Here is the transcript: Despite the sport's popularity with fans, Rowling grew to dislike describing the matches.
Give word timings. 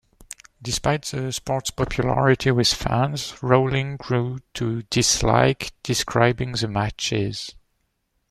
Despite 0.63 1.03
the 1.05 1.31
sport's 1.31 1.69
popularity 1.69 2.49
with 2.49 2.73
fans, 2.73 3.35
Rowling 3.43 3.97
grew 3.97 4.39
to 4.55 4.81
dislike 4.81 5.73
describing 5.83 6.53
the 6.53 6.67
matches. 6.67 7.53